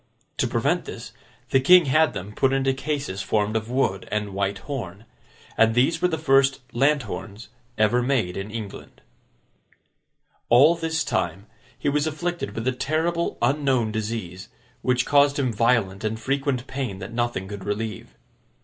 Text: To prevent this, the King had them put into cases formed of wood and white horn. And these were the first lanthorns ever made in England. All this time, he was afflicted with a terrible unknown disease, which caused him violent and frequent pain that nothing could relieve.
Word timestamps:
To 0.37 0.47
prevent 0.47 0.85
this, 0.85 1.11
the 1.51 1.59
King 1.59 1.85
had 1.85 2.13
them 2.15 2.33
put 2.33 2.53
into 2.53 2.73
cases 2.73 3.21
formed 3.21 3.55
of 3.55 3.69
wood 3.69 4.07
and 4.11 4.33
white 4.33 4.57
horn. 4.57 5.05
And 5.59 5.75
these 5.75 6.01
were 6.01 6.07
the 6.07 6.17
first 6.17 6.59
lanthorns 6.73 7.49
ever 7.77 8.01
made 8.01 8.35
in 8.35 8.49
England. 8.49 9.01
All 10.49 10.73
this 10.73 11.03
time, 11.03 11.45
he 11.77 11.87
was 11.87 12.07
afflicted 12.07 12.55
with 12.55 12.67
a 12.67 12.71
terrible 12.71 13.37
unknown 13.43 13.91
disease, 13.91 14.49
which 14.81 15.05
caused 15.05 15.37
him 15.37 15.53
violent 15.53 16.03
and 16.03 16.19
frequent 16.19 16.65
pain 16.65 16.97
that 16.97 17.13
nothing 17.13 17.47
could 17.47 17.63
relieve. 17.63 18.15